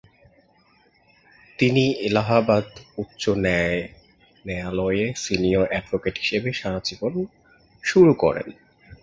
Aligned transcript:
তিনি 1.59 1.83
এলাহাবাদ 1.99 2.65
উচ্চ 2.97 3.23
ন্যায়ালয়-এ 4.45 5.07
সিনিয়র 5.15 5.65
অ্যাডভোকেট 5.69 6.15
হিসাবে 6.17 6.49
জীবন 6.83 7.13
শুরু 7.83 8.11
করেন। 8.13 8.47